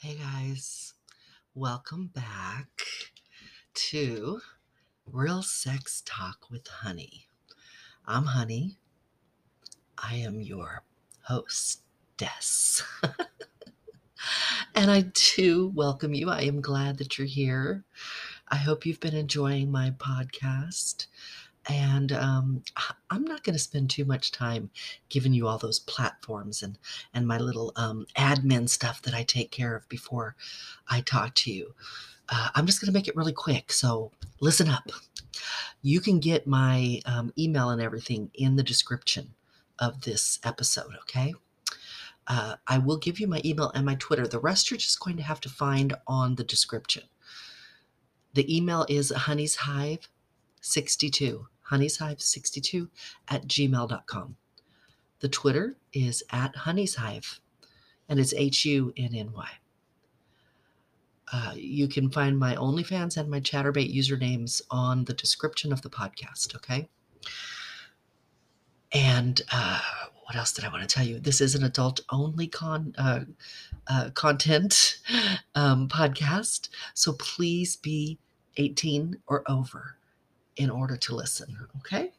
[0.00, 0.94] Hey guys,
[1.56, 2.68] welcome back
[3.74, 4.38] to
[5.04, 7.26] Real Sex Talk with Hunny.
[8.06, 8.76] I'm Hunny.
[10.00, 10.84] I am your
[11.22, 12.84] hostess.
[14.76, 16.30] and I do welcome you.
[16.30, 17.82] I am glad that you're here.
[18.46, 21.08] I hope you've been enjoying my podcast.
[21.68, 22.62] And um,
[23.10, 24.70] I'm not going to spend too much time
[25.10, 26.78] giving you all those platforms and,
[27.12, 30.34] and my little um, admin stuff that I take care of before
[30.88, 31.74] I talk to you.
[32.30, 33.72] Uh, I'm just going to make it really quick.
[33.72, 34.88] So listen up.
[35.82, 39.34] You can get my um, email and everything in the description
[39.78, 41.34] of this episode, okay?
[42.26, 44.26] Uh, I will give you my email and my Twitter.
[44.26, 47.04] The rest you're just going to have to find on the description.
[48.34, 52.88] The email is hunnyshive62, hunnyshive62
[53.28, 54.36] at gmail.com.
[55.20, 57.40] The Twitter is at hunnyshive,
[58.08, 59.48] and it's H U N N Y.
[61.30, 65.90] Uh, you can find my OnlyFans and my Chaturbate usernames on the description of the
[65.90, 66.88] podcast, okay?
[68.92, 69.80] And uh,
[70.24, 71.18] what else did I want to tell you?
[71.18, 73.20] This is an adult only con uh,
[73.86, 74.98] uh, content
[75.54, 78.18] um, podcast, so please be
[78.56, 79.97] 18 or over
[80.58, 82.12] in order to listen, okay?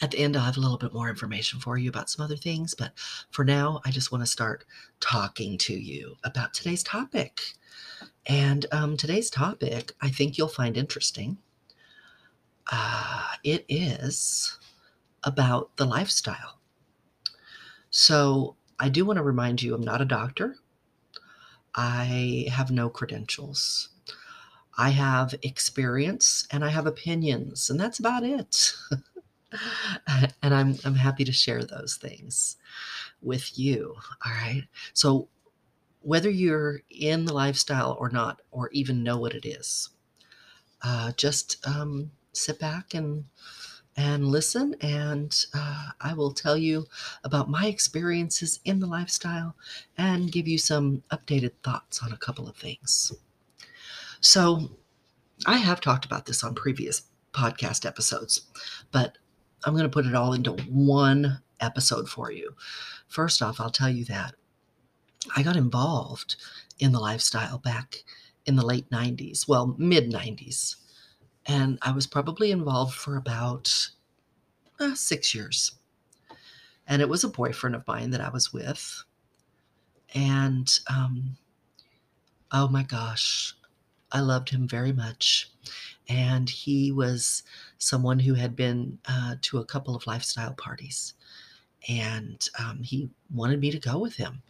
[0.00, 2.36] At the end, I'll have a little bit more information for you about some other
[2.36, 2.92] things, but
[3.30, 4.64] for now, I just want to start
[5.00, 7.40] talking to you about today's topic.
[8.26, 11.38] And um, today's topic, I think you'll find interesting.
[12.70, 14.56] Uh, it is
[15.24, 16.60] about the lifestyle.
[17.90, 20.56] So, I do want to remind you I'm not a doctor,
[21.74, 23.88] I have no credentials.
[24.78, 28.72] I have experience and I have opinions, and that's about it.
[30.42, 32.56] and I'm I'm happy to share those things
[33.20, 33.96] with you.
[34.24, 34.64] All right.
[34.92, 35.28] So
[36.00, 39.90] whether you're in the lifestyle or not, or even know what it is,
[40.82, 43.24] uh, just um, sit back and
[43.96, 46.86] and listen, and uh, I will tell you
[47.24, 49.56] about my experiences in the lifestyle
[49.96, 53.12] and give you some updated thoughts on a couple of things.
[54.20, 54.70] So,
[55.46, 57.02] I have talked about this on previous
[57.32, 58.42] podcast episodes,
[58.90, 59.16] but
[59.64, 62.54] I'm going to put it all into one episode for you.
[63.08, 64.34] First off, I'll tell you that
[65.36, 66.36] I got involved
[66.78, 68.02] in the lifestyle back
[68.46, 70.76] in the late 90s, well, mid 90s.
[71.46, 73.90] And I was probably involved for about
[74.80, 75.72] uh, six years.
[76.86, 79.04] And it was a boyfriend of mine that I was with.
[80.14, 81.36] And um,
[82.52, 83.54] oh my gosh,
[84.12, 85.50] I loved him very much.
[86.08, 87.42] And he was
[87.78, 91.14] someone who had been uh, to a couple of lifestyle parties.
[91.88, 94.42] And um, he wanted me to go with him.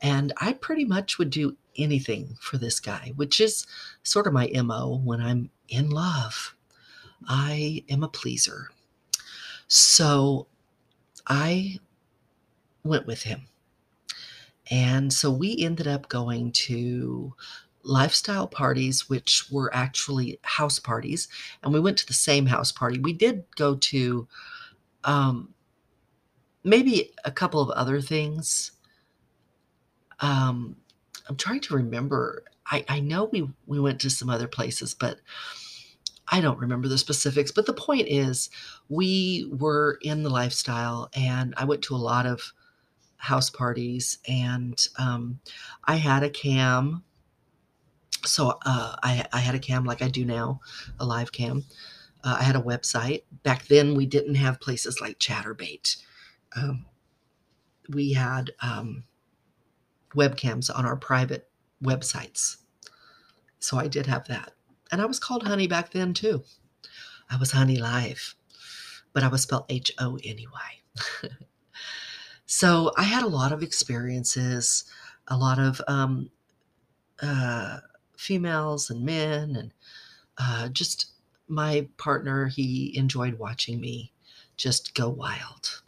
[0.00, 3.66] And I pretty much would do anything for this guy, which is
[4.02, 6.54] sort of my MO when I'm in love.
[7.26, 8.70] I am a pleaser.
[9.68, 10.46] So
[11.26, 11.80] I
[12.84, 13.48] went with him.
[14.70, 17.34] And so we ended up going to
[17.86, 21.28] lifestyle parties, which were actually house parties.
[21.62, 22.98] And we went to the same house party.
[22.98, 24.26] We did go to
[25.04, 25.54] um,
[26.64, 28.72] maybe a couple of other things.
[30.20, 30.76] Um,
[31.28, 32.44] I'm trying to remember.
[32.70, 35.20] I, I know we, we went to some other places, but
[36.28, 37.52] I don't remember the specifics.
[37.52, 38.50] But the point is,
[38.88, 42.52] we were in the lifestyle, and I went to a lot of
[43.18, 45.38] house parties, and um,
[45.84, 47.04] I had a cam.
[48.26, 50.60] So uh, I, I had a cam like I do now,
[50.98, 51.64] a live cam.
[52.24, 53.22] Uh, I had a website.
[53.42, 55.96] Back then, we didn't have places like Chaturbate.
[56.56, 56.86] Um,
[57.88, 59.04] we had um,
[60.14, 61.48] webcams on our private
[61.82, 62.56] websites.
[63.58, 64.52] So I did have that.
[64.90, 66.44] And I was called Honey back then too.
[67.30, 68.34] I was Honey Live,
[69.12, 70.82] but I was spelled H O anyway.
[72.46, 74.84] so I had a lot of experiences,
[75.26, 76.30] a lot of um,
[77.20, 77.78] uh,
[78.16, 79.72] females and men, and
[80.38, 81.12] uh, just
[81.48, 84.12] my partner, he enjoyed watching me
[84.56, 85.82] just go wild.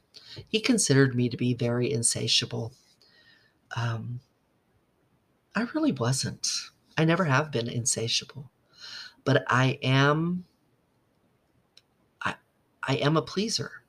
[0.48, 2.72] He considered me to be very insatiable.
[3.74, 4.20] Um,
[5.54, 6.48] I really wasn't.
[6.96, 8.50] I never have been insatiable,
[9.24, 10.44] but I am.
[12.22, 12.34] I,
[12.82, 13.82] I am a pleaser.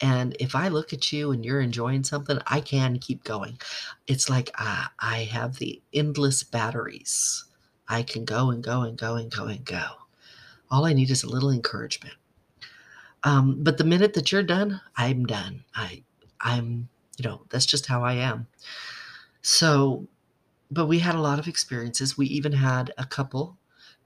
[0.00, 3.58] And if I look at you and you're enjoying something, I can keep going.
[4.06, 7.44] It's like I, I have the endless batteries.
[7.88, 9.84] I can go and go and go and go and go.
[10.70, 12.14] All I need is a little encouragement.
[13.24, 15.64] Um, but the minute that you're done, I'm done.
[15.74, 16.02] I,
[16.40, 18.46] I'm, you know, that's just how I am.
[19.42, 20.06] So
[20.70, 22.18] but we had a lot of experiences.
[22.18, 23.56] We even had a couple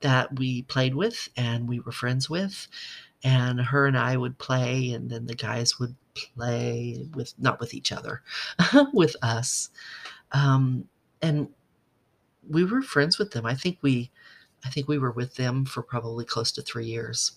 [0.01, 2.69] that we played with and we were friends with.
[3.25, 7.73] And her and I would play, and then the guys would play with, not with
[7.73, 8.21] each other,
[8.93, 9.71] with us.
[10.33, 10.89] Um,
[11.21, 11.49] and
[12.49, 13.47] we were friends with them.
[13.47, 14.11] I think we,
[14.65, 17.33] I think we were with them for probably close to three years.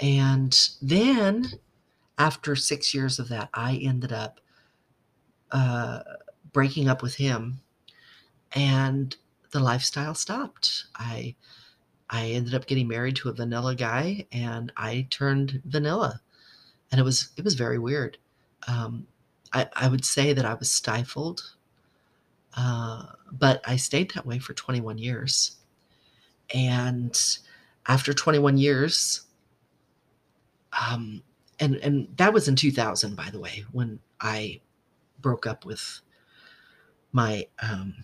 [0.00, 1.46] And then
[2.18, 4.40] after six years of that, I ended up
[5.50, 6.00] uh,
[6.52, 7.60] breaking up with him
[8.52, 9.16] and
[9.52, 10.84] the lifestyle stopped.
[10.96, 11.34] I
[12.08, 16.20] I ended up getting married to a vanilla guy and I turned vanilla.
[16.90, 18.18] And it was it was very weird.
[18.66, 19.06] Um,
[19.52, 21.54] I, I would say that I was stifled,
[22.56, 25.56] uh, but I stayed that way for 21 years.
[26.54, 27.18] And
[27.86, 29.22] after 21 years,
[30.90, 31.22] um,
[31.58, 34.60] and and that was in 2000, by the way, when I
[35.20, 36.00] broke up with
[37.12, 37.94] my um,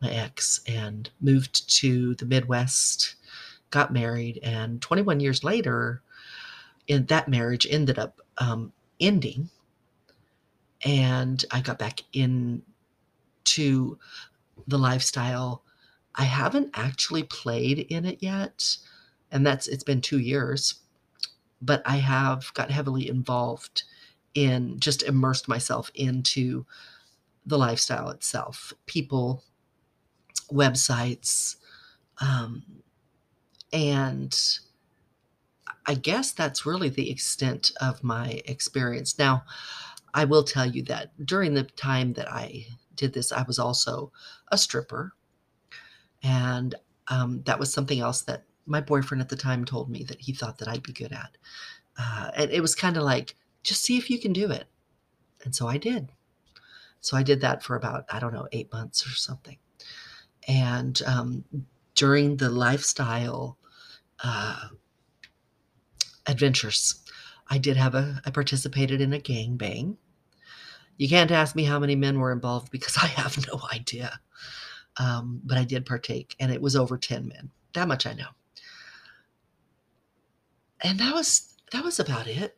[0.00, 3.16] my ex and moved to the Midwest,
[3.70, 6.02] got married, and 21 years later,
[6.88, 9.48] in that marriage ended up um, ending,
[10.84, 12.02] and I got back
[13.42, 13.98] into
[14.68, 15.64] the lifestyle.
[16.14, 18.76] I haven't actually played in it yet,
[19.30, 20.74] and that's it's been two years,
[21.60, 23.84] but I have got heavily involved
[24.34, 26.64] in just immersed myself into
[27.46, 29.42] the lifestyle itself, people
[30.50, 31.56] websites.
[32.20, 32.62] Um,
[33.72, 34.38] and
[35.86, 39.18] I guess that's really the extent of my experience.
[39.18, 39.44] Now,
[40.14, 42.66] I will tell you that during the time that I
[42.96, 44.12] did this, I was also
[44.48, 45.12] a stripper.
[46.22, 46.74] And
[47.08, 50.32] um, that was something else that my boyfriend at the time told me that he
[50.32, 51.36] thought that I'd be good at.
[51.98, 54.66] Uh, and it was kind of like, just see if you can do it.
[55.44, 56.10] And so I did.
[57.00, 59.58] So I did that for about, I don't know, eight months or something
[60.48, 61.44] and um,
[61.94, 63.58] during the lifestyle
[64.24, 64.68] uh,
[66.26, 67.02] adventures,
[67.48, 69.96] I did have a, I participated in a gang bang.
[70.96, 74.20] You can't ask me how many men were involved because I have no idea.
[74.98, 77.50] Um, but I did partake, and it was over 10 men.
[77.74, 78.28] That much I know.
[80.82, 82.56] And that was that was about it.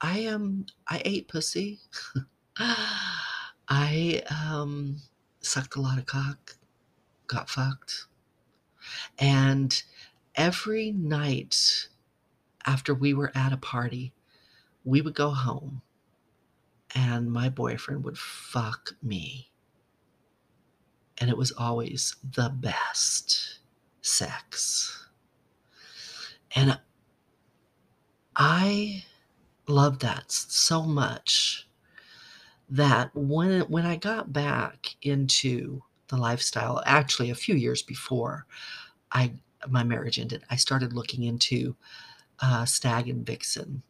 [0.00, 1.78] I um I ate pussy.
[3.68, 5.00] I um
[5.40, 6.56] sucked a lot of cock
[7.26, 8.06] got fucked.
[9.18, 9.82] And
[10.34, 11.88] every night
[12.66, 14.12] after we were at a party,
[14.84, 15.82] we would go home
[16.96, 19.50] and my boyfriend would fuck me.
[21.18, 23.58] And it was always the best
[24.00, 25.06] sex.
[26.54, 26.78] And
[28.34, 29.04] I
[29.68, 31.68] loved that so much
[32.70, 36.82] that when when I got back into the lifestyle.
[36.86, 38.46] Actually, a few years before
[39.12, 39.34] I
[39.68, 41.76] my marriage ended, I started looking into
[42.40, 43.82] uh, stag and vixen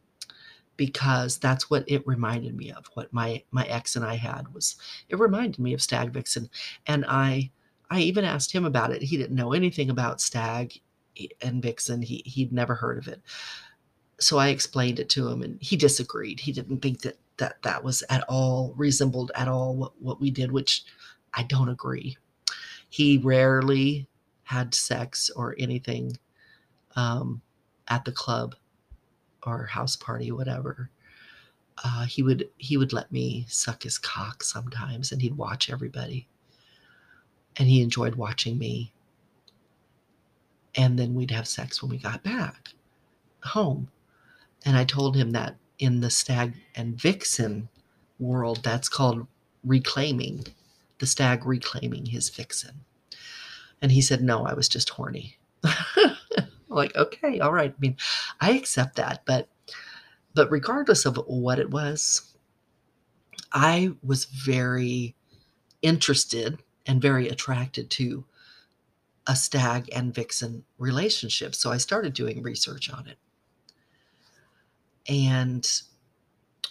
[0.77, 2.85] because that's what it reminded me of.
[2.93, 4.75] What my my ex and I had was
[5.09, 6.49] it reminded me of stag vixen,
[6.85, 7.51] and I
[7.89, 9.01] I even asked him about it.
[9.01, 10.79] He didn't know anything about stag
[11.41, 12.01] and vixen.
[12.01, 13.21] He he'd never heard of it.
[14.19, 16.39] So I explained it to him, and he disagreed.
[16.39, 20.31] He didn't think that that that was at all resembled at all what what we
[20.31, 20.83] did, which
[21.33, 22.17] I don't agree.
[22.89, 24.07] He rarely
[24.43, 26.17] had sex or anything
[26.95, 27.41] um,
[27.89, 28.55] at the club
[29.45, 30.89] or house party, whatever.
[31.83, 36.27] Uh, he would he would let me suck his cock sometimes, and he'd watch everybody,
[37.57, 38.91] and he enjoyed watching me.
[40.75, 42.69] And then we'd have sex when we got back
[43.43, 43.89] home,
[44.65, 47.69] and I told him that in the stag and vixen
[48.19, 49.27] world, that's called
[49.63, 50.45] reclaiming
[50.99, 52.81] the stag reclaiming his vixen.
[53.81, 55.37] And he said, No, I was just horny.
[56.77, 57.73] like, okay, all right.
[57.75, 57.97] I mean,
[58.39, 59.49] I accept that, but
[60.33, 62.33] but regardless of what it was,
[63.51, 65.15] I was very
[65.81, 68.25] interested and very attracted to
[69.27, 71.55] a stag and vixen relationship.
[71.55, 73.17] So I started doing research on it.
[75.09, 75.69] And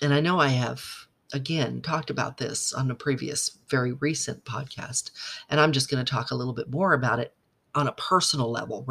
[0.00, 5.10] and I know I have again talked about this on a previous very recent podcast
[5.50, 7.34] and i'm just going to talk a little bit more about it
[7.76, 8.84] on a personal level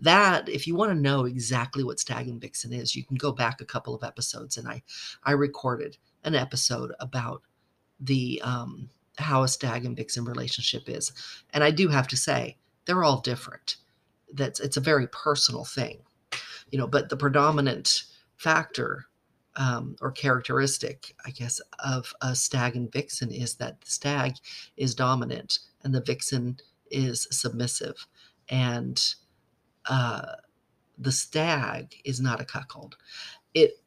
[0.00, 3.30] that if you want to know exactly what stag and vixen is you can go
[3.30, 4.82] back a couple of episodes and i
[5.24, 7.42] i recorded an episode about
[8.00, 11.12] the um how a stag and vixen relationship is.
[11.52, 12.56] And i do have to say
[12.86, 13.76] they're all different.
[14.32, 15.98] That's it's a very personal thing
[16.70, 18.04] you know but the predominant
[18.36, 19.06] factor
[19.56, 24.36] um, or characteristic, I guess, of a stag and vixen is that the stag
[24.76, 26.58] is dominant and the vixen
[26.90, 28.06] is submissive.
[28.50, 29.02] And
[29.88, 30.34] uh,
[30.98, 32.96] the stag is not a cuckold.
[33.54, 33.80] It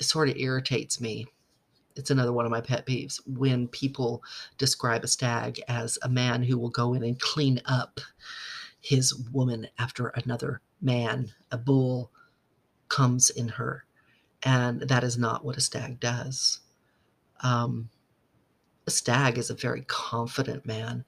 [0.00, 1.26] sort of irritates me.
[1.96, 4.22] It's another one of my pet peeves when people
[4.56, 8.00] describe a stag as a man who will go in and clean up
[8.80, 12.12] his woman after another man, a bull
[12.88, 13.84] comes in her.
[14.42, 16.60] And that is not what a stag does.
[17.42, 17.90] Um,
[18.86, 21.04] a stag is a very confident man.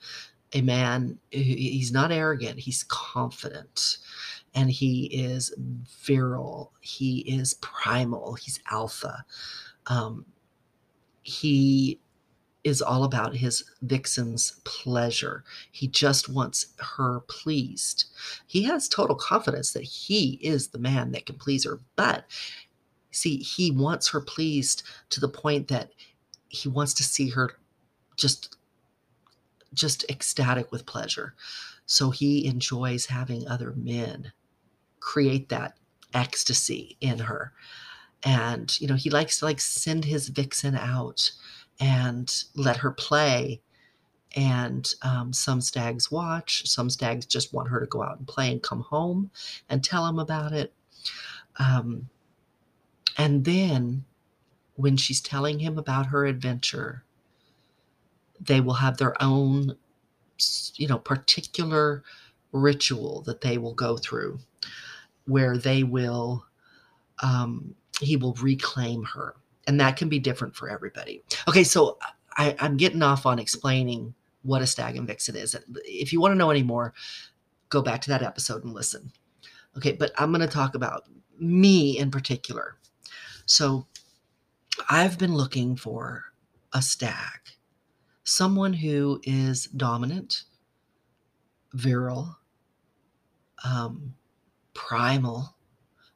[0.53, 3.99] A man, he's not arrogant, he's confident.
[4.55, 5.55] And he is
[6.05, 9.25] virile, he is primal, he's alpha.
[9.87, 10.27] Um,
[11.23, 12.01] he
[12.65, 15.45] is all about his vixen's pleasure.
[15.73, 18.07] He just wants her pleased.
[18.47, 22.25] He has total confidence that he is the man that can please her, but
[23.13, 25.93] see, he wants her pleased to the point that
[26.49, 27.57] he wants to see her
[28.17, 28.57] just
[29.75, 31.35] just ecstatic with pleasure.
[31.87, 34.33] So he enjoys having other men
[35.01, 35.77] create that
[36.15, 37.53] ecstasy in her.
[38.23, 41.33] And you know, he likes to like send his vixen out
[41.81, 43.61] and let her play.
[44.37, 48.53] And um, some stags watch, some stags just want her to go out and play
[48.53, 49.31] and come home
[49.69, 50.73] and tell him about it.
[51.59, 52.09] Um,
[53.19, 54.05] and then
[54.75, 57.05] when she's telling him about her adventure,
[58.41, 59.77] they will have their own,
[60.75, 62.03] you know, particular
[62.53, 64.39] ritual that they will go through
[65.27, 66.45] where they will,
[67.23, 71.23] um, he will reclaim her and that can be different for everybody.
[71.49, 71.99] Okay, so
[72.37, 75.55] I, I'm getting off on explaining what a stag and vixen is.
[75.85, 76.95] If you want to know any more,
[77.69, 79.13] go back to that episode and listen.
[79.77, 81.05] Okay, but I'm going to talk about
[81.39, 82.79] me in particular.
[83.47, 83.87] So
[84.89, 86.25] I've been looking for
[86.73, 87.41] a stag,
[88.31, 90.45] someone who is dominant,
[91.73, 92.39] virile,
[93.65, 94.15] um,
[94.73, 95.57] primal,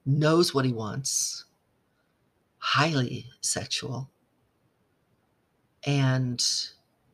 [0.06, 1.44] knows what he wants,
[2.58, 4.08] highly sexual,
[5.84, 6.46] and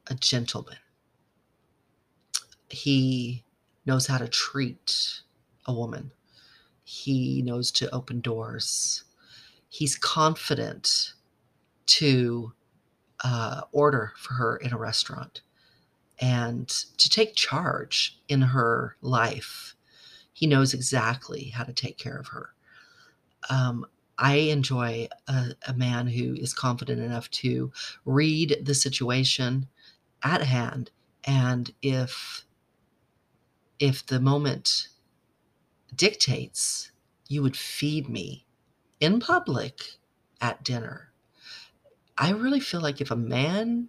[0.08, 0.76] a gentleman.
[2.68, 3.42] He
[3.86, 5.22] knows how to treat
[5.64, 6.12] a woman.
[6.84, 9.04] He knows to open doors.
[9.70, 11.14] He's confident
[11.86, 12.52] to
[13.24, 15.42] uh, order for her in a restaurant
[16.20, 19.74] and to take charge in her life.
[20.32, 22.50] He knows exactly how to take care of her.
[23.48, 23.86] Um,
[24.18, 27.72] I enjoy a, a man who is confident enough to
[28.04, 29.66] read the situation
[30.22, 30.90] at hand
[31.24, 32.44] and if
[33.78, 34.88] if the moment
[35.96, 36.92] dictates
[37.28, 38.46] you would feed me
[39.00, 39.96] in public
[40.40, 41.09] at dinner
[42.20, 43.88] i really feel like if a man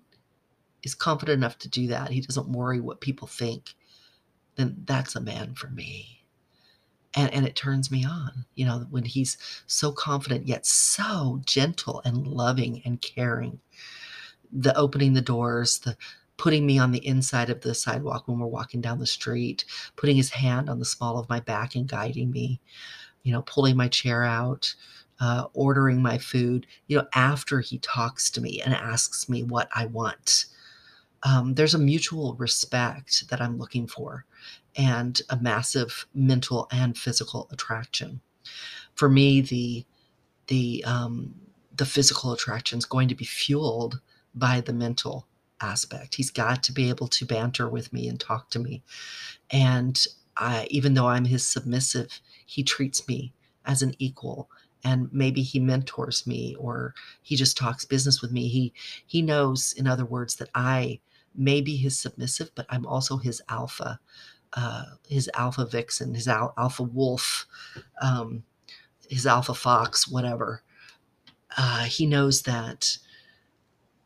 [0.82, 3.76] is confident enough to do that he doesn't worry what people think
[4.56, 6.24] then that's a man for me.
[7.14, 12.02] And, and it turns me on you know when he's so confident yet so gentle
[12.06, 13.60] and loving and caring.
[14.52, 15.98] The opening the doors the
[16.38, 20.16] putting me on the inside of the sidewalk when we're walking down the street putting
[20.16, 22.60] his hand on the small of my back and guiding me
[23.24, 24.74] you know pulling my chair out
[25.22, 29.70] uh, ordering my food you know after he talks to me and asks me what
[29.76, 30.46] i want
[31.24, 34.26] um, there's a mutual respect that i'm looking for
[34.76, 38.22] and a massive mental and physical attraction.
[38.96, 39.86] For me, the
[40.48, 41.36] the um,
[41.76, 44.00] the physical attraction is going to be fueled
[44.36, 45.28] by the mental
[45.62, 46.16] aspect.
[46.16, 48.84] He's got to be able to banter with me and talk to me,
[49.52, 50.02] and
[50.38, 53.34] I, even though I'm his submissive, he treats me
[53.66, 54.50] as an equal
[54.84, 58.74] and maybe he mentors me or he just talks business with me he
[59.06, 61.00] he knows in other words that i
[61.36, 64.00] may be his submissive but i'm also his alpha
[64.54, 67.48] uh, his alpha vixen, his al- alpha wolf,
[68.02, 68.44] um,
[69.10, 70.62] his alpha fox, whatever.
[71.58, 72.98] Uh, he knows that.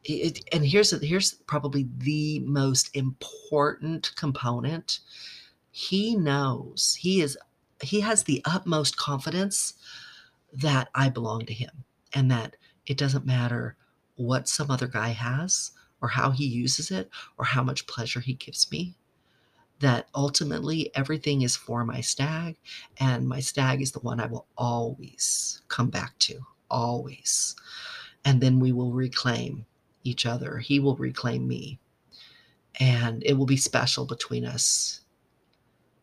[0.03, 4.99] It, and here's here's probably the most important component.
[5.71, 7.37] He knows he is
[7.81, 9.73] he has the utmost confidence
[10.55, 11.83] that I belong to him
[12.13, 13.75] and that it doesn't matter
[14.15, 15.71] what some other guy has
[16.01, 18.95] or how he uses it or how much pleasure he gives me
[19.79, 22.57] that ultimately everything is for my stag,
[22.99, 27.55] and my stag is the one I will always come back to, always.
[28.23, 29.65] And then we will reclaim
[30.03, 30.57] each other.
[30.59, 31.79] He will reclaim me,
[32.79, 35.01] and it will be special between us.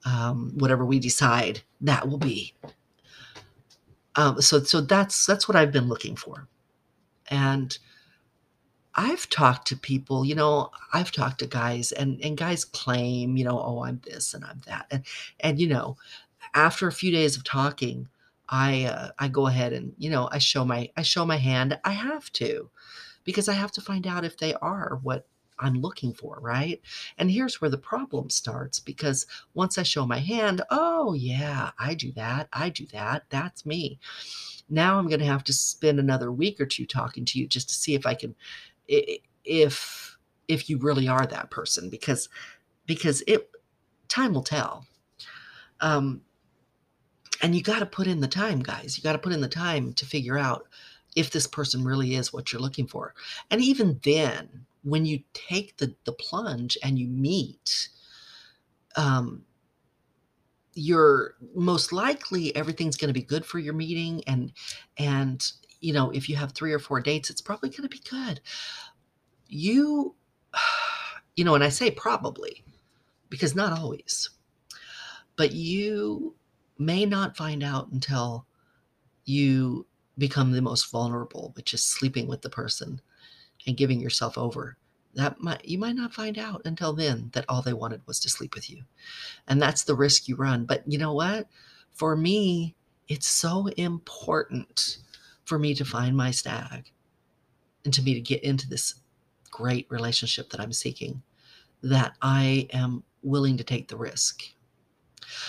[0.05, 2.55] Um, whatever we decide, that will be.
[4.17, 6.49] Um, so, so that's that's what I've been looking for.
[7.29, 7.77] And
[8.95, 13.45] I've talked to people, you know, I've talked to guys and and guys claim, you
[13.45, 14.87] know, oh, I'm this and I'm that.
[14.91, 15.05] And
[15.41, 15.97] and you know,
[16.55, 18.09] after a few days of talking,
[18.49, 21.79] I uh, I go ahead and, you know, I show my I show my hand.
[21.85, 22.71] I have to
[23.25, 25.27] because I have to find out if they are what
[25.63, 26.81] I'm looking for, right?
[27.19, 31.95] And here's where the problem starts because once I show my hand, oh, yeah, I
[31.95, 32.49] do that.
[32.53, 33.25] I do that.
[33.31, 33.99] That's me.
[34.69, 37.69] Now I'm going to have to spend another week or two talking to you just
[37.69, 38.35] to see if I can
[39.45, 42.29] if if you really are that person because
[42.87, 43.51] because it
[44.09, 44.87] time will tell
[45.81, 46.21] um
[47.43, 49.49] and you got to put in the time guys you got to put in the
[49.49, 50.67] time to figure out
[51.17, 53.15] if this person really is what you're looking for
[53.51, 57.89] and even then when you take the the plunge and you meet
[58.97, 59.45] um
[60.75, 64.53] you're most likely everything's going to be good for your meeting and
[64.99, 68.03] and you know if you have three or four dates it's probably going to be
[68.09, 68.41] good.
[69.49, 70.15] You
[71.37, 72.63] you know and i say probably
[73.31, 74.31] because not always
[75.37, 76.35] but you
[76.79, 78.47] may not find out until
[79.25, 79.87] you
[80.19, 83.01] become the most vulnerable which is sleeping with the person
[83.67, 84.77] and giving yourself over
[85.15, 88.31] that might you might not find out until then that all they wanted was to
[88.31, 88.83] sleep with you
[89.49, 91.47] and that's the risk you run but you know what
[91.93, 92.75] for me
[93.09, 94.99] it's so important
[95.45, 96.91] for me to find my stag
[97.85, 98.95] and to me to get into this
[99.51, 101.23] great relationship that I'm seeking
[101.83, 104.43] that I am willing to take the risk.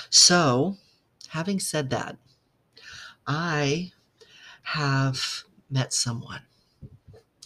[0.09, 0.77] So,
[1.29, 2.17] having said that,
[3.27, 3.91] I
[4.63, 6.41] have met someone.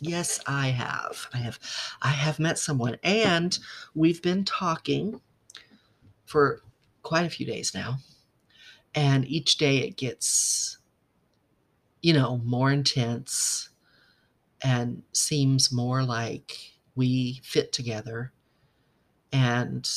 [0.01, 1.27] Yes, I have.
[1.34, 1.60] I have
[2.01, 3.58] I have met someone and
[3.96, 5.22] we've been talking
[6.25, 6.62] for
[7.04, 7.98] quite a few days now.
[8.96, 10.77] And each day it gets
[12.01, 13.70] you know, more intense
[14.63, 18.32] and seems more like we fit together
[19.32, 19.89] and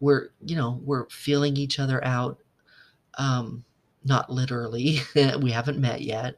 [0.00, 2.38] we're you know we're feeling each other out
[3.18, 3.64] um
[4.04, 5.00] not literally
[5.40, 6.36] we haven't met yet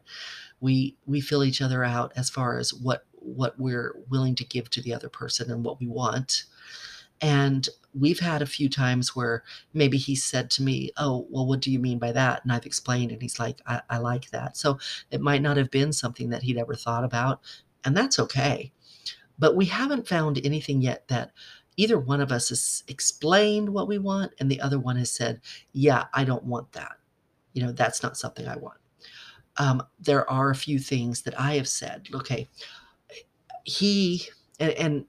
[0.65, 4.69] we we feel each other out as far as what what we're willing to give
[4.71, 6.45] to the other person and what we want
[7.21, 11.61] and we've had a few times where maybe he said to me, Oh, well, what
[11.61, 12.43] do you mean by that?
[12.43, 14.57] And I've explained, and he's like, I, I like that.
[14.57, 14.79] So
[15.11, 17.41] it might not have been something that he'd ever thought about,
[17.85, 18.73] and that's okay.
[19.39, 21.33] But we haven't found anything yet that
[21.77, 25.41] either one of us has explained what we want, and the other one has said,
[25.73, 26.97] Yeah, I don't want that.
[27.53, 28.79] You know, that's not something I want.
[29.57, 32.09] Um, there are a few things that I have said.
[32.15, 32.49] Okay,
[33.65, 35.05] he, and, and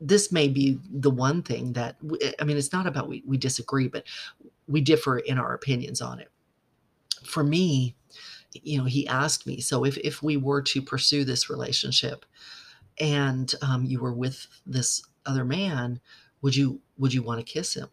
[0.00, 1.96] this may be the one thing that
[2.40, 4.04] I mean, it's not about we, we disagree, but
[4.66, 6.30] we differ in our opinions on it.
[7.24, 7.96] For me,
[8.52, 12.24] you know, he asked me, so if if we were to pursue this relationship,
[12.98, 16.00] and um, you were with this other man,
[16.42, 17.88] would you would you want to kiss him?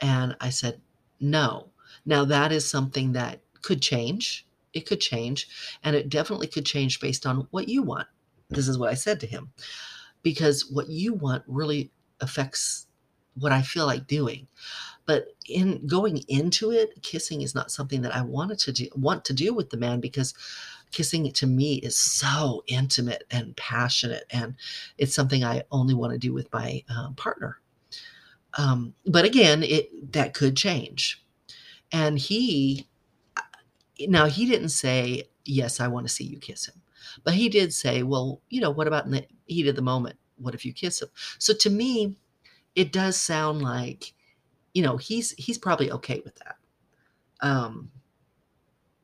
[0.00, 0.80] And I said,
[1.20, 1.68] no.
[2.04, 4.46] Now that is something that could change.
[4.72, 5.48] It could change,
[5.84, 8.08] and it definitely could change based on what you want.
[8.48, 9.52] This is what I said to him
[10.22, 12.86] because what you want really affects
[13.34, 14.46] what I feel like doing.
[15.04, 19.24] But in going into it, kissing is not something that I wanted to do want
[19.26, 20.34] to do with the man because
[20.92, 24.54] kissing to me is so intimate and passionate and
[24.98, 27.58] it's something I only want to do with my um, partner.
[28.58, 31.24] Um, but again, it that could change.
[31.90, 32.86] And he
[34.08, 36.80] now he didn't say, Yes, I want to see you kiss him.
[37.24, 40.16] But he did say, Well, you know, what about in the heat of the moment?
[40.36, 41.08] What if you kiss him?
[41.38, 42.16] So to me,
[42.74, 44.14] it does sound like,
[44.74, 46.56] you know, he's he's probably okay with that.
[47.40, 47.90] Um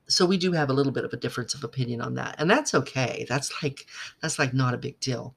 [0.08, 2.36] so we do have a little bit of a difference of opinion on that.
[2.38, 3.26] And that's okay.
[3.28, 3.86] That's like
[4.22, 5.34] that's like not a big deal.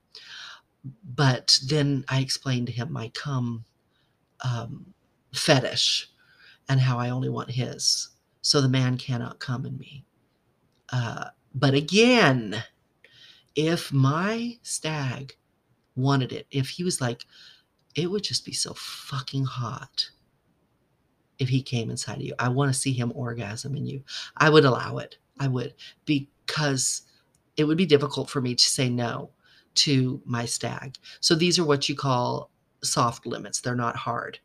[1.04, 3.66] But then I explained to him my cum
[4.44, 4.94] um,
[5.34, 6.10] fetish
[6.70, 8.11] and how I only want his.
[8.42, 10.06] So the man cannot come in me.
[10.92, 12.64] Uh, but again,
[13.56, 15.36] if my stag
[15.96, 17.26] wanted it, if he was like,
[17.96, 20.10] it would just be so fucking hot
[21.40, 22.34] if he came inside of you.
[22.40, 24.04] I want to see him orgasm in you.
[24.38, 25.18] I would allow it.
[25.40, 25.74] I would
[26.06, 27.02] because
[27.58, 29.32] it would be difficult for me to say no
[29.74, 30.98] to my stag.
[31.20, 32.52] So these are what you call
[32.84, 33.60] soft limits.
[33.60, 34.40] They're not hard.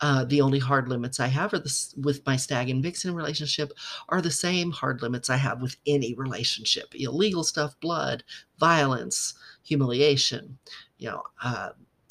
[0.00, 3.72] Uh, the only hard limits I have are this, with my stag and vixen relationship
[4.08, 8.24] are the same hard limits I have with any relationship: illegal stuff, blood,
[8.58, 10.58] violence, humiliation.
[10.98, 11.70] You know, uh,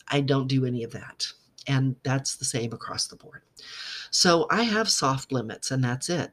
[0.10, 1.28] I don't do any of that,
[1.67, 3.41] and that's the same across the board.
[4.12, 6.32] So I have soft limits, and that's it.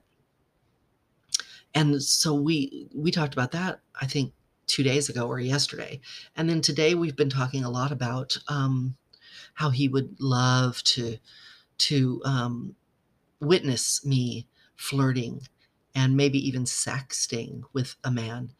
[1.74, 4.32] and so we we talked about that i think
[4.66, 6.00] two days ago or yesterday
[6.36, 8.96] and then today we've been talking a lot about um,
[9.54, 11.18] how he would love to
[11.78, 12.74] to um,
[13.40, 14.46] witness me
[14.76, 15.42] flirting
[15.94, 18.50] and maybe even sexting with a man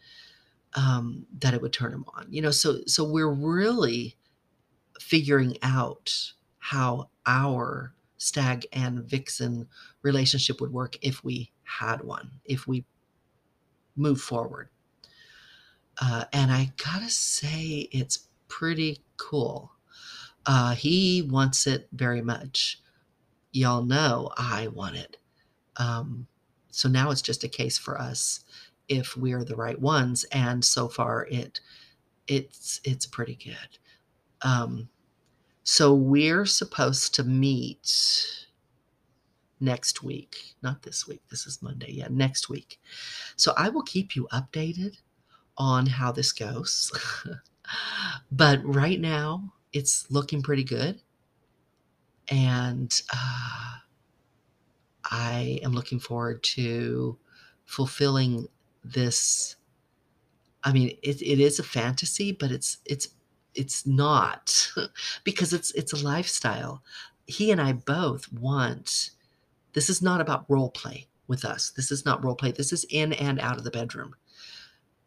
[0.74, 2.50] um, that it would turn him on you know?
[2.50, 4.16] So so we're really
[5.00, 9.68] figuring out how our stag and vixen
[10.02, 12.84] relationship would work if we had one if we
[13.96, 14.68] move forward.
[16.00, 19.72] Uh, and i gotta say it's pretty cool
[20.46, 22.80] uh, he wants it very much.
[23.52, 25.16] Y'all know i want it.
[25.76, 26.26] Um,
[26.70, 28.40] so now it's just a case for us
[28.88, 31.61] if we're the right ones and so far it
[32.28, 33.78] it's it's pretty good.
[34.42, 34.88] Um
[35.64, 38.46] so we're supposed to meet
[39.59, 40.54] next week.
[40.62, 41.22] Not this week.
[41.30, 41.92] This is monday.
[41.92, 42.78] Yeah next week.
[43.37, 44.98] So i will keep you updated
[45.56, 46.92] on how this goes.
[48.30, 51.00] But right now it's looking pretty good.
[52.30, 53.76] And uh,
[55.10, 57.16] i am looking forward to
[57.64, 58.48] fulfilling
[58.84, 59.54] this
[60.64, 63.08] i mean it, it is a fantasy but it's it's
[63.56, 64.70] it's not
[65.24, 66.82] because it's it's a lifestyle.
[67.26, 69.10] He and i both want
[69.72, 71.70] this is not about role play with us.
[71.70, 72.52] This is not role play.
[72.52, 74.14] This is in and out of the bedroom.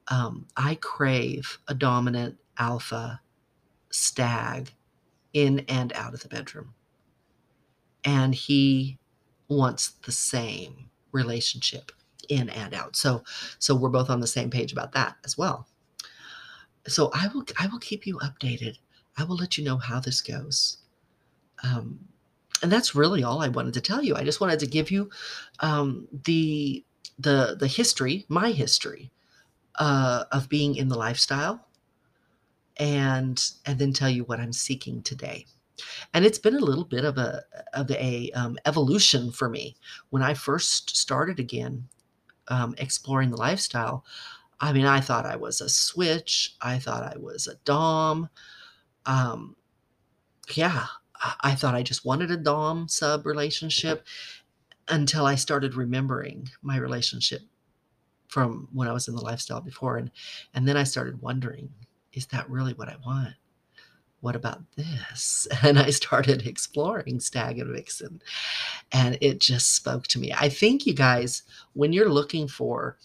[0.10, 3.22] Um, i crave a dominant alpha
[3.92, 4.74] stag
[5.34, 6.74] in and out of the bedroom
[8.04, 8.98] and he
[9.48, 11.92] wants the same relationship
[12.30, 12.96] in and out.
[12.96, 13.24] So
[13.58, 15.68] so we're both on the same page about that as well.
[16.88, 18.78] So I will I will keep you updated.
[19.18, 20.78] I will let you know how this goes.
[21.64, 22.00] Um,
[22.62, 24.16] and that's really all I wanted to tell you.
[24.16, 25.10] I just wanted to give you
[25.60, 26.84] um, the
[27.18, 29.12] the the history, my history
[29.76, 31.68] uh, of being in the lifestyle,
[32.80, 35.46] and and then tell you what I'm seeking today.
[36.14, 39.76] And it's been a little bit of a of a um, evolution for me.
[40.10, 41.88] When I first started again,
[42.48, 44.04] um, exploring the lifestyle,
[44.60, 46.56] I mean, I thought I was a switch.
[46.62, 48.30] I thought I was a Dom.
[49.06, 49.56] Um,
[50.56, 50.86] yeah,
[51.42, 54.06] I thought I just wanted a Dom sub relationship
[54.88, 57.42] until I started remembering my relationship
[58.28, 59.98] from when I was in the lifestyle before.
[59.98, 60.12] And,
[60.54, 61.70] and then I started wondering,
[62.14, 63.36] is that really what I want?
[64.22, 65.48] what about this?
[65.64, 68.22] And I started exploring Stag and Vixen,
[68.92, 70.34] and it just spoke to me.
[70.34, 71.44] I think you guys,
[71.74, 72.98] when you're looking for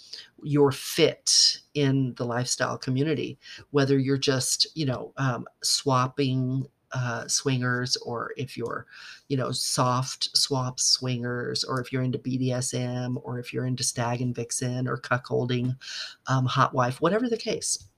[0.43, 3.38] your fit in the lifestyle community,
[3.71, 8.87] whether you're just, you know, um, swapping uh, swingers or if you're,
[9.29, 14.21] you know, soft swap swingers or if you're into BDSM or if you're into stag
[14.21, 15.77] and vixen or cuckolding,
[16.29, 17.88] um, hot wife, whatever the case,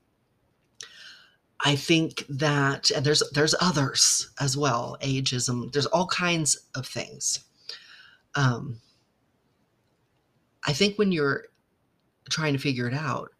[1.65, 5.73] I think that and there's there's others as well, ageism.
[5.73, 7.41] There's all kinds of things.
[8.35, 8.81] Um,
[10.67, 11.45] I think when you're
[12.29, 13.31] trying to figure it out,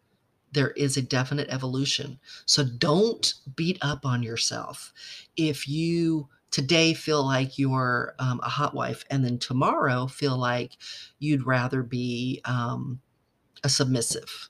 [0.53, 2.19] there is a definite evolution.
[2.45, 4.93] So don't beat up on yourself.
[5.35, 10.77] If you today feel like you're um, a hot wife and then tomorrow feel like
[11.19, 13.01] you'd rather be um,
[13.63, 14.49] a submissive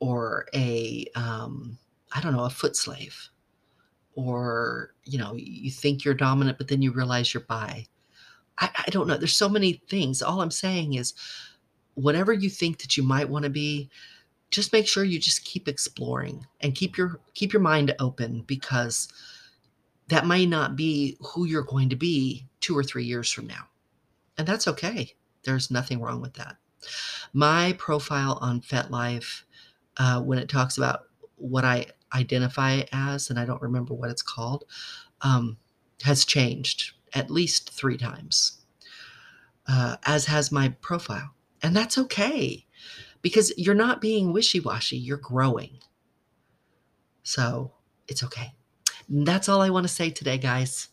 [0.00, 1.78] or a um,
[2.12, 3.28] I don't know, a foot slave.
[4.14, 7.86] Or, you know, you think you're dominant, but then you realize you're bi.
[8.58, 9.16] I, I don't know.
[9.16, 10.22] There's so many things.
[10.22, 11.12] All I'm saying is,
[11.94, 13.90] whatever you think that you might want to be,
[14.50, 19.08] just make sure you just keep exploring and keep your keep your mind open because
[20.08, 23.66] that may not be who you're going to be two or three years from now.
[24.38, 25.14] And that's okay.
[25.42, 26.56] There's nothing wrong with that.
[27.32, 29.42] My profile on FetLife,
[29.96, 31.04] uh, when it talks about
[31.36, 34.64] what I identify as, and I don't remember what it's called,
[35.22, 35.56] um,
[36.02, 38.60] has changed at least three times,
[39.68, 41.34] uh, as has my profile.
[41.62, 42.66] And that's okay
[43.22, 45.78] because you're not being wishy washy, you're growing.
[47.22, 47.72] So
[48.08, 48.52] it's okay.
[49.08, 50.88] And that's all I want to say today, guys.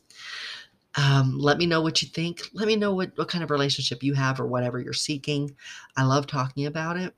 [0.95, 2.41] Um, let me know what you think.
[2.53, 5.55] Let me know what, what kind of relationship you have or whatever you're seeking.
[5.97, 7.15] I love talking about it.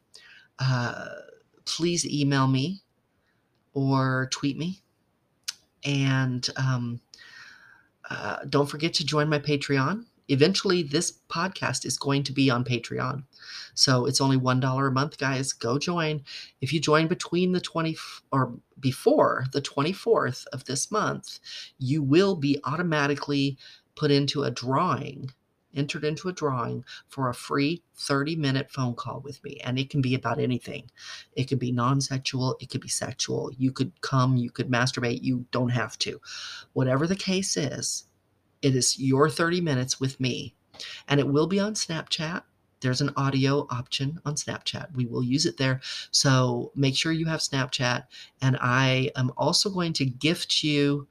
[0.60, 1.08] Uh,
[1.66, 2.82] please email me
[3.76, 4.82] or tweet me.
[5.84, 7.00] And um,
[8.10, 10.06] uh, don't forget to join my Patreon.
[10.28, 13.26] Eventually, this podcast is going to be on Patreon.
[13.76, 15.54] So it's only $1 a month, guys.
[15.54, 16.24] Go join.
[16.62, 17.96] If you join between the 20
[18.32, 21.40] or before the 24th of this month,
[21.78, 23.60] you will be automatically
[23.96, 25.32] put into a drawing
[25.76, 29.60] entered into a drawing for a free 30 minute phone call with me.
[29.64, 30.90] And it can be about anything.
[31.36, 33.52] It could be non sexual, it could be sexual.
[33.58, 36.22] You could come, you could masturbate, you don't have to.
[36.74, 38.06] Whatever the case is,
[38.62, 40.56] it is your 30 minutes with me.
[41.08, 42.44] And it will be on Snapchat.
[42.82, 44.94] There's an audio option on Snapchat.
[44.94, 45.82] We will use it there.
[46.12, 48.04] So make sure you have Snapchat.
[48.42, 51.08] And I am also going to gift you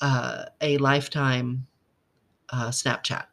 [0.00, 1.66] uh, a lifetime
[2.50, 3.24] uh, Snapchat.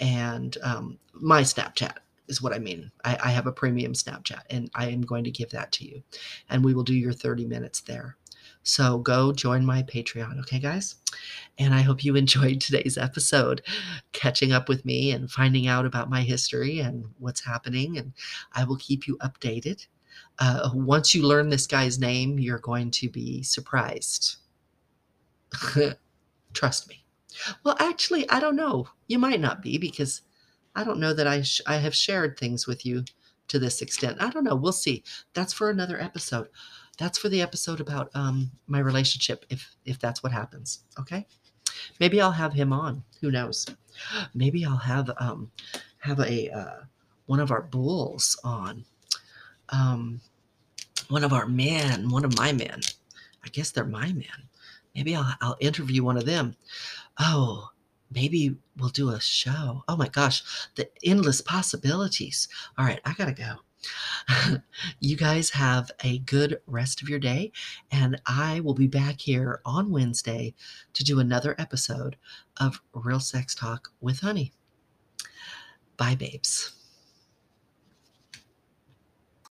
[0.00, 1.96] And um, my Snapchat
[2.28, 2.90] is what I mean.
[3.04, 6.02] I, I have a premium Snapchat and I am going to give that to you.
[6.48, 8.16] And we will do your 30 minutes there.
[8.62, 10.96] So go join my Patreon, okay, guys?
[11.58, 13.62] And I hope you enjoyed today's episode,
[14.12, 17.98] catching up with me and finding out about my history and what's happening.
[17.98, 18.12] And
[18.52, 19.86] I will keep you updated.
[20.38, 24.36] Uh, once you learn this guy's name, you're going to be surprised.
[26.52, 27.04] Trust me.
[27.64, 28.88] Well, actually, I don't know.
[29.08, 30.22] You might not be because
[30.74, 33.04] I don't know that I sh- I have shared things with you
[33.48, 34.20] to this extent.
[34.20, 34.54] I don't know.
[34.54, 35.02] We'll see.
[35.34, 36.48] That's for another episode.
[36.98, 40.84] That's for the episode about um, my relationship, if if that's what happens.
[40.98, 41.26] Okay.
[41.98, 43.02] Maybe I'll have him on.
[43.20, 43.66] Who knows?
[44.34, 45.50] Maybe I'll have um,
[45.98, 46.80] have a uh,
[47.26, 48.84] one of our bulls on.
[49.70, 50.20] Um,
[51.08, 52.80] one of our men, one of my men.
[53.44, 54.48] I guess they're my men.
[54.94, 56.54] Maybe I'll, I'll interview one of them.
[57.18, 57.68] Oh,
[58.10, 59.84] maybe we'll do a show.
[59.88, 60.42] Oh my gosh,
[60.76, 62.48] the endless possibilities.
[62.78, 63.56] All right, I gotta go.
[65.00, 67.52] you guys have a good rest of your day,
[67.90, 70.54] and I will be back here on Wednesday
[70.92, 72.16] to do another episode
[72.58, 74.52] of Real Sex Talk with Hunny.
[75.96, 76.79] Bye, babes.